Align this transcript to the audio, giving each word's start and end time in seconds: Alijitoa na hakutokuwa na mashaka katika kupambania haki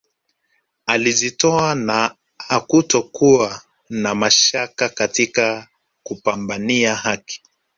Alijitoa 0.85 1.75
na 1.75 2.15
hakutokuwa 2.37 3.61
na 3.89 4.15
mashaka 4.15 4.89
katika 4.89 5.67
kupambania 6.03 6.95
haki 6.95 7.41